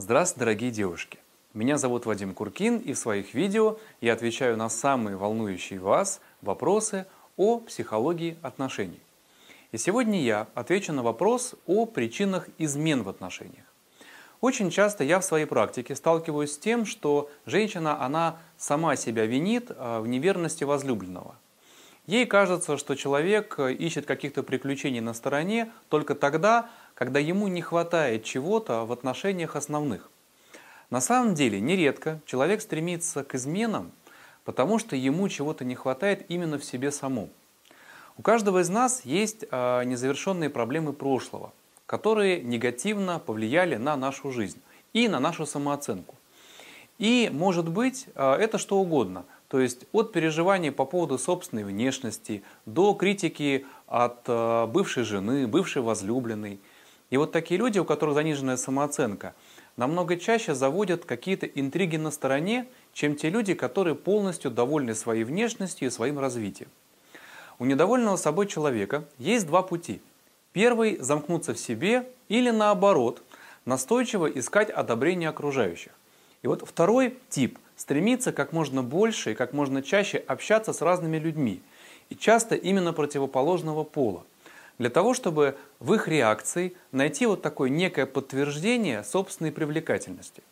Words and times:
Здравствуйте, 0.00 0.38
дорогие 0.38 0.70
девушки! 0.70 1.18
Меня 1.54 1.76
зовут 1.76 2.06
Вадим 2.06 2.32
Куркин, 2.32 2.76
и 2.76 2.92
в 2.92 2.98
своих 2.98 3.34
видео 3.34 3.78
я 4.00 4.12
отвечаю 4.12 4.56
на 4.56 4.68
самые 4.68 5.16
волнующие 5.16 5.80
вас 5.80 6.20
вопросы 6.40 7.04
о 7.36 7.58
психологии 7.58 8.36
отношений. 8.40 9.00
И 9.72 9.76
сегодня 9.76 10.22
я 10.22 10.46
отвечу 10.54 10.92
на 10.92 11.02
вопрос 11.02 11.56
о 11.66 11.84
причинах 11.84 12.48
измен 12.58 13.02
в 13.02 13.08
отношениях. 13.08 13.64
Очень 14.40 14.70
часто 14.70 15.02
я 15.02 15.18
в 15.18 15.24
своей 15.24 15.46
практике 15.46 15.96
сталкиваюсь 15.96 16.52
с 16.52 16.58
тем, 16.58 16.86
что 16.86 17.28
женщина, 17.44 18.00
она 18.00 18.38
сама 18.56 18.94
себя 18.94 19.26
винит 19.26 19.72
а, 19.76 20.00
в 20.00 20.06
неверности 20.06 20.62
возлюбленного. 20.62 21.34
Ей 22.08 22.24
кажется, 22.24 22.78
что 22.78 22.94
человек 22.94 23.58
ищет 23.58 24.06
каких-то 24.06 24.42
приключений 24.42 25.00
на 25.00 25.12
стороне 25.12 25.70
только 25.90 26.14
тогда, 26.14 26.70
когда 26.98 27.20
ему 27.20 27.46
не 27.46 27.62
хватает 27.62 28.24
чего-то 28.24 28.84
в 28.84 28.90
отношениях 28.90 29.54
основных. 29.54 30.10
На 30.90 31.00
самом 31.00 31.34
деле, 31.34 31.60
нередко 31.60 32.18
человек 32.26 32.60
стремится 32.60 33.22
к 33.22 33.36
изменам, 33.36 33.92
потому 34.42 34.80
что 34.80 34.96
ему 34.96 35.28
чего-то 35.28 35.64
не 35.64 35.76
хватает 35.76 36.28
именно 36.28 36.58
в 36.58 36.64
себе 36.64 36.90
самом. 36.90 37.30
У 38.16 38.22
каждого 38.22 38.62
из 38.62 38.68
нас 38.68 39.04
есть 39.04 39.44
а, 39.52 39.84
незавершенные 39.84 40.50
проблемы 40.50 40.92
прошлого, 40.92 41.52
которые 41.86 42.40
негативно 42.40 43.20
повлияли 43.20 43.76
на 43.76 43.96
нашу 43.96 44.32
жизнь 44.32 44.60
и 44.92 45.06
на 45.06 45.20
нашу 45.20 45.46
самооценку. 45.46 46.16
И, 46.98 47.30
может 47.32 47.68
быть, 47.68 48.08
а, 48.16 48.36
это 48.36 48.58
что 48.58 48.76
угодно. 48.76 49.24
То 49.46 49.60
есть 49.60 49.84
от 49.92 50.10
переживаний 50.10 50.72
по 50.72 50.84
поводу 50.84 51.16
собственной 51.16 51.62
внешности 51.62 52.42
до 52.66 52.92
критики 52.94 53.66
от 53.86 54.22
а, 54.26 54.66
бывшей 54.66 55.04
жены, 55.04 55.46
бывшей 55.46 55.80
возлюбленной– 55.80 56.58
и 57.10 57.16
вот 57.16 57.32
такие 57.32 57.58
люди, 57.58 57.78
у 57.78 57.84
которых 57.84 58.14
заниженная 58.14 58.56
самооценка, 58.56 59.34
намного 59.76 60.16
чаще 60.16 60.54
заводят 60.54 61.04
какие-то 61.04 61.46
интриги 61.46 61.96
на 61.96 62.10
стороне, 62.10 62.66
чем 62.92 63.16
те 63.16 63.30
люди, 63.30 63.54
которые 63.54 63.94
полностью 63.94 64.50
довольны 64.50 64.94
своей 64.94 65.24
внешностью 65.24 65.88
и 65.88 65.90
своим 65.90 66.18
развитием. 66.18 66.68
У 67.58 67.64
недовольного 67.64 68.16
собой 68.16 68.46
человека 68.46 69.04
есть 69.18 69.46
два 69.46 69.62
пути. 69.62 70.00
Первый– 70.52 70.98
замкнуться 71.00 71.54
в 71.54 71.58
себе 71.58 72.08
или 72.28 72.50
наоборот, 72.50 73.22
настойчиво 73.64 74.26
искать 74.26 74.70
одобрение 74.70 75.30
окружающих. 75.30 75.92
И 76.42 76.46
вот 76.46 76.66
второй 76.66 77.16
тип– 77.30 77.58
стремиться 77.76 78.32
как 78.32 78.52
можно 78.52 78.82
больше 78.82 79.32
и 79.32 79.34
как 79.34 79.52
можно 79.52 79.82
чаще 79.82 80.18
общаться 80.18 80.72
с 80.72 80.82
разными 80.82 81.16
людьми, 81.16 81.62
и 82.10 82.16
часто 82.16 82.54
именно 82.54 82.92
противоположного 82.92 83.82
пола– 83.84 84.24
для 84.78 84.90
того, 84.90 85.12
чтобы 85.14 85.56
в 85.80 85.92
их 85.94 86.08
реакции 86.08 86.74
найти 86.92 87.26
вот 87.26 87.42
такое 87.42 87.68
некое 87.68 88.06
подтверждение 88.06 89.04
собственной 89.04 89.52
привлекательности. 89.52 90.42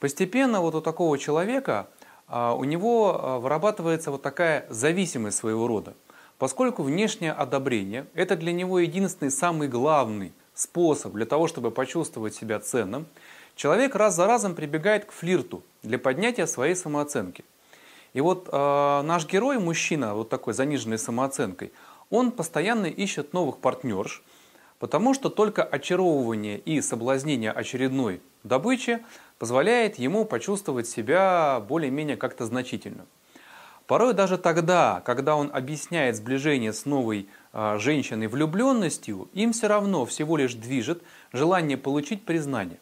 Постепенно 0.00 0.60
вот 0.60 0.74
у 0.74 0.80
такого 0.80 1.18
человека 1.18 1.88
а, 2.28 2.54
у 2.54 2.64
него 2.64 3.18
а, 3.20 3.38
вырабатывается 3.38 4.10
вот 4.10 4.22
такая 4.22 4.66
зависимость 4.68 5.38
своего 5.38 5.66
рода, 5.66 5.94
поскольку 6.38 6.82
внешнее 6.82 7.32
одобрение– 7.32 8.06
это 8.14 8.36
для 8.36 8.52
него 8.52 8.78
единственный, 8.78 9.30
самый 9.30 9.66
главный 9.66 10.32
способ 10.54 11.14
для 11.14 11.26
того, 11.26 11.48
чтобы 11.48 11.70
почувствовать 11.70 12.34
себя 12.34 12.60
ценным, 12.60 13.06
человек 13.56 13.96
раз 13.96 14.14
за 14.14 14.26
разом 14.26 14.54
прибегает 14.54 15.06
к 15.06 15.12
флирту 15.12 15.62
для 15.82 15.98
поднятия 15.98 16.46
своей 16.46 16.74
самооценки. 16.74 17.44
И 18.12 18.20
вот 18.20 18.48
э, 18.50 19.02
наш 19.02 19.26
герой, 19.26 19.58
мужчина, 19.58 20.14
вот 20.14 20.28
такой 20.28 20.54
заниженной 20.54 20.98
самооценкой– 20.98 21.72
он 22.10 22.32
постоянно 22.32 22.86
ищет 22.86 23.32
новых 23.32 23.58
партнерш, 23.58 24.22
потому 24.78 25.14
что 25.14 25.28
только 25.28 25.62
очаровывание 25.62 26.58
и 26.58 26.80
соблазнение 26.80 27.52
очередной 27.52 28.20
добычи 28.44 29.00
позволяет 29.38 29.98
ему 29.98 30.24
почувствовать 30.24 30.88
себя 30.88 31.62
более-менее 31.68 32.16
как-то 32.16 32.46
значительно. 32.46 33.06
Порой 33.86 34.12
даже 34.12 34.36
тогда, 34.36 35.02
когда 35.06 35.34
он 35.34 35.50
объясняет 35.52 36.16
сближение 36.16 36.74
с 36.74 36.84
новой 36.84 37.28
э, 37.54 37.78
женщиной 37.78 38.26
влюбленностью, 38.26 39.30
им 39.32 39.52
все 39.52 39.66
равно 39.66 40.04
всего 40.04 40.36
лишь 40.36 40.54
движет 40.54 41.02
желание 41.32 41.78
получить 41.78 42.26
признание. 42.26 42.80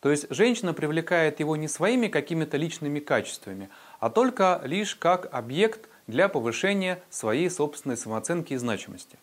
То 0.00 0.10
есть 0.10 0.26
женщина 0.30 0.72
привлекает 0.72 1.40
его 1.40 1.56
не 1.56 1.68
своими 1.68 2.08
какими-то 2.08 2.56
личными 2.56 3.00
качествами, 3.00 3.68
а 4.00 4.10
только 4.10 4.60
лишь 4.64 4.96
как 4.96 5.28
объект 5.32 5.89
для 6.10 6.28
повышения 6.28 7.02
своей 7.08 7.48
собственной 7.48 7.96
самооценки 7.96 8.52
и 8.52 8.56
значимости. 8.56 9.18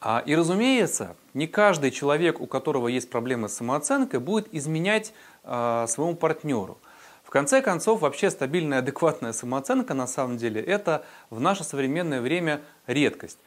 А, 0.00 0.22
и 0.24 0.36
разумеется, 0.36 1.16
не 1.34 1.46
каждый 1.46 1.90
человек, 1.90 2.40
у 2.40 2.46
которого 2.46 2.88
есть 2.88 3.10
проблемы 3.10 3.48
с 3.48 3.54
самооценкой, 3.54 4.20
будет 4.20 4.52
изменять 4.52 5.12
э, 5.42 5.86
своему 5.88 6.14
партнеру. 6.14 6.78
В 7.24 7.30
конце 7.30 7.60
концов, 7.60 8.02
вообще 8.02 8.30
стабильная, 8.30 8.78
адекватная 8.78 9.32
самооценка 9.32 9.94
на 9.94 10.06
самом 10.06 10.36
деле 10.36 10.60
это 10.60 11.04
в 11.30 11.40
наше 11.40 11.64
современное 11.64 12.20
время 12.20 12.60
редкость. 12.86 13.38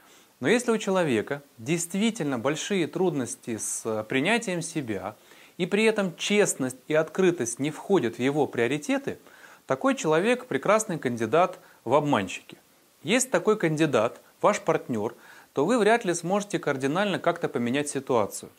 Но 0.41 0.49
если 0.49 0.71
у 0.71 0.77
человека 0.77 1.43
действительно 1.57 2.39
большие 2.39 2.87
трудности 2.87 3.57
с 3.57 4.03
принятием 4.09 4.61
себя, 4.61 5.15
и 5.57 5.65
при 5.65 5.83
этом 5.83 6.15
честность 6.15 6.77
и 6.87 6.93
открытость 6.93 7.59
не 7.59 7.71
входят 7.71 8.15
в 8.15 8.19
его 8.19 8.47
приоритеты, 8.47 9.19
такой 9.65 9.95
человек 9.95 10.45
прекрасный 10.45 10.97
кандидат 10.97 11.59
в 11.85 11.93
обманщики– 11.93 12.57
есть 13.03 13.31
такой 13.31 13.57
кандидат, 13.57 14.19
ваш 14.41 14.59
партнер, 14.59 15.15
то 15.53 15.65
вы 15.65 15.77
вряд 15.79 16.05
ли 16.05 16.13
сможете 16.13 16.59
кардинально 16.59 17.17
как-то 17.19 17.47
поменять 17.47 17.89
ситуацию. 17.89 18.51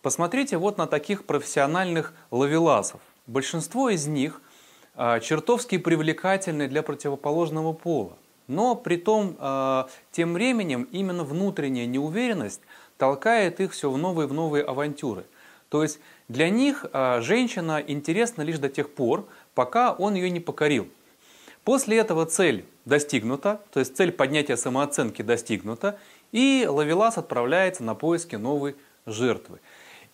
Посмотрите 0.00 0.58
вот 0.58 0.78
на 0.78 0.86
таких 0.86 1.24
профессиональных 1.24 2.14
ловеласов. 2.30 3.00
Большинство 3.26 3.90
из 3.90 4.06
них 4.06 4.40
э, 4.94 5.20
чертовски 5.20 5.78
привлекательны 5.78 6.68
для 6.68 6.82
противоположного 6.82 7.72
пола. 7.72 8.16
Но 8.46 8.74
при 8.74 8.96
том, 8.96 9.36
э, 9.38 9.84
тем 10.12 10.34
временем 10.34 10.84
именно 10.92 11.24
внутренняя 11.24 11.86
неуверенность 11.86 12.62
толкает 12.96 13.60
их 13.60 13.72
все 13.72 13.90
в 13.90 13.98
новые 13.98 14.26
в 14.26 14.32
новые 14.32 14.64
авантюры. 14.64 15.24
То 15.68 15.82
есть 15.82 15.98
для 16.28 16.48
них 16.48 16.86
э, 16.92 17.20
женщина 17.20 17.82
интересна 17.86 18.42
лишь 18.42 18.58
до 18.58 18.68
тех 18.68 18.94
пор, 18.94 19.26
пока 19.54 19.92
он 19.92 20.14
ее 20.14 20.30
не 20.30 20.40
покорил– 20.40 20.88
После 21.70 21.98
этого 21.98 22.26
цель 22.26 22.64
достигнута, 22.84 23.60
то 23.72 23.78
есть 23.78 23.96
цель 23.96 24.10
поднятия 24.10 24.56
самооценки 24.56 25.22
достигнута, 25.22 26.00
и 26.32 26.66
Лавелас 26.68 27.16
отправляется 27.16 27.84
на 27.84 27.94
поиски 27.94 28.34
новой 28.34 28.74
жертвы. 29.06 29.60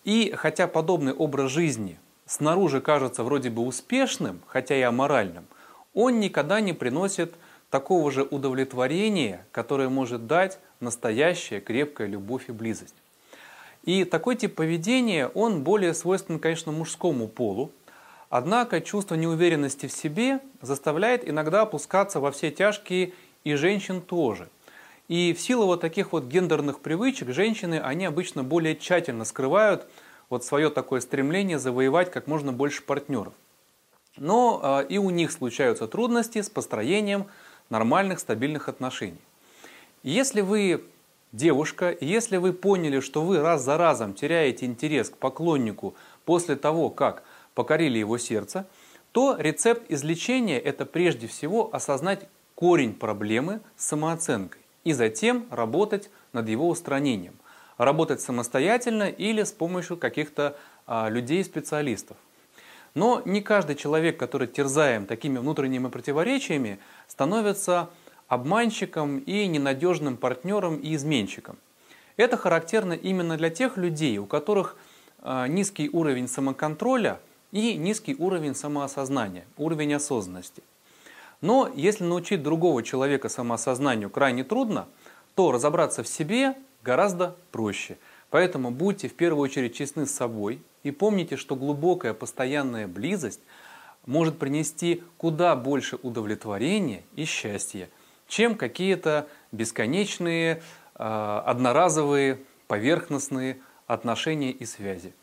И 0.03 0.31
хотя 0.37 0.67
подобный 0.67 1.13
образ 1.13 1.49
жизни 1.49 1.97
снаружи 2.27 2.79
кажется 2.79 3.23
вроде 3.23 3.49
бы 3.49 3.63
успешным, 3.63 4.39
хотя 4.45 4.77
и 4.77 4.81
аморальным, 4.81 5.47
он 5.95 6.19
никогда 6.19 6.61
не 6.61 6.73
приносит 6.73 7.33
такого 7.71 8.11
же 8.11 8.21
удовлетворения, 8.21 9.43
которое 9.51 9.89
может 9.89 10.27
дать 10.27 10.59
настоящая 10.79 11.59
крепкая 11.59 12.07
любовь 12.07 12.49
и 12.49 12.51
близость. 12.51 12.93
И 13.81 14.03
такой 14.03 14.35
тип 14.35 14.53
поведения, 14.53 15.27
он 15.29 15.63
более 15.63 15.95
свойственен, 15.95 16.39
конечно, 16.39 16.71
мужскому 16.71 17.27
полу, 17.27 17.71
Однако 18.29 18.81
чувство 18.81 19.15
неуверенности 19.15 19.85
в 19.85 19.91
себе 19.91 20.39
заставляет 20.61 21.27
иногда 21.27 21.61
опускаться 21.61 22.19
во 22.19 22.31
все 22.31 22.51
тяжкие 22.51 23.13
и 23.43 23.55
женщин 23.55 24.01
тоже. 24.01 24.49
И 25.07 25.33
в 25.33 25.39
силу 25.39 25.65
вот 25.65 25.79
таких 25.79 26.11
вот 26.11 26.25
гендерных 26.25 26.81
привычек 26.81 27.29
женщины, 27.29 27.79
они 27.81 28.05
обычно 28.05 28.43
более 28.43 28.75
тщательно 28.75 29.23
скрывают 29.23 29.87
вот 30.29 30.43
свое 30.43 30.69
такое 30.69 30.99
стремление 30.99 31.57
завоевать 31.57 32.11
как 32.11 32.27
можно 32.27 32.51
больше 32.51 32.83
партнеров. 32.83 33.33
Но 34.17 34.81
э, 34.81 34.87
и 34.89 34.97
у 34.97 35.09
них 35.09 35.31
случаются 35.31 35.87
трудности 35.87 36.41
с 36.41 36.49
построением 36.49 37.27
нормальных 37.69 38.19
стабильных 38.19 38.67
отношений. 38.67 39.21
Если 40.03 40.41
вы 40.41 40.83
девушка, 41.31 41.95
если 42.01 42.37
вы 42.37 42.51
поняли, 42.51 42.99
что 42.99 43.21
вы 43.21 43.39
раз 43.39 43.61
за 43.61 43.77
разом 43.77 44.13
теряете 44.13 44.65
интерес 44.65 45.09
к 45.09 45.17
поклоннику 45.17 45.95
после 46.25 46.57
того, 46.57 46.89
как 46.89 47.23
покорили 47.57 47.97
его 47.97 48.19
сердце, 48.19 48.67
то 49.11 49.35
рецепт 49.35 49.89
излечения– 49.89 50.59
это 50.69 50.85
прежде 50.85 51.25
всего 51.25 51.73
осознать 51.73 52.29
корень 52.53 52.93
проблемы 52.93 53.61
с 53.75 53.85
самооценкой 53.85 54.61
и 54.83 54.93
затем 54.93 55.47
работать 55.49 56.11
над 56.33 56.47
его 56.47 56.69
устранением. 56.69 57.33
Работать 57.79 58.21
самостоятельно 58.21 59.09
или 59.09 59.41
с 59.41 59.51
помощью 59.51 59.97
каких-то 59.97 60.55
а, 60.85 61.09
людей-специалистов. 61.09 62.15
Но 62.93 63.23
не 63.25 63.41
каждый 63.41 63.75
человек, 63.75 64.19
который 64.19 64.47
терзаем 64.47 65.07
такими 65.07 65.39
внутренними 65.39 65.87
противоречиями, 65.87 66.77
становится 67.07 67.89
обманщиком 68.27 69.17
и 69.17 69.47
ненадежным 69.47 70.17
партнером 70.17 70.77
и 70.77 70.93
изменщиком. 70.93 71.57
Это 72.17 72.37
характерно 72.37 72.93
именно 72.93 73.35
для 73.35 73.49
тех 73.49 73.77
людей, 73.77 74.19
у 74.19 74.27
которых 74.27 74.77
а, 75.19 75.47
низкий 75.47 75.89
уровень 75.89 76.27
самоконтроля 76.27 77.19
и 77.51 77.75
низкий 77.75 78.15
уровень 78.15 78.55
самоосознания, 78.55 79.45
уровень 79.57 79.93
осознанности. 79.93 80.63
Но 81.41 81.71
если 81.73 82.03
научить 82.03 82.43
другого 82.43 82.83
человека 82.83 83.29
самоосознанию 83.29 84.09
крайне 84.09 84.43
трудно, 84.43 84.87
то 85.35 85.51
разобраться 85.51 86.03
в 86.03 86.07
себе 86.07 86.55
гораздо 86.83 87.35
проще. 87.51 87.97
Поэтому 88.29 88.71
будьте 88.71 89.07
в 89.07 89.13
первую 89.13 89.43
очередь 89.43 89.75
честны 89.75 90.05
с 90.05 90.11
собой 90.11 90.61
и 90.83 90.91
помните, 90.91 91.37
что 91.37 91.55
глубокая 91.55 92.13
постоянная 92.13 92.87
близость 92.87 93.39
может 94.05 94.39
принести 94.39 95.03
куда 95.17 95.55
больше 95.55 95.97
удовлетворения 96.01 97.03
и 97.15 97.25
счастья, 97.25 97.89
чем 98.27 98.55
какие-то 98.55 99.27
бесконечные, 99.51 100.61
э, 100.95 101.41
одноразовые, 101.45 102.39
поверхностные 102.67 103.57
отношения 103.85 104.51
и 104.51 104.65
связи. 104.65 105.13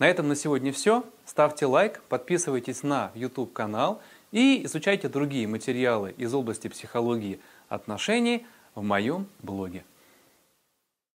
На 0.00 0.08
этом 0.08 0.28
на 0.28 0.34
сегодня 0.34 0.72
все. 0.72 1.04
Ставьте 1.26 1.66
лайк, 1.66 2.00
подписывайтесь 2.08 2.82
на 2.82 3.12
YouTube 3.14 3.52
канал 3.52 4.00
и 4.32 4.64
изучайте 4.64 5.10
другие 5.10 5.46
материалы 5.46 6.14
из 6.16 6.32
области 6.32 6.68
психологии 6.68 7.38
отношений 7.68 8.46
в 8.74 8.82
моем 8.82 9.26
блоге. 9.42 9.84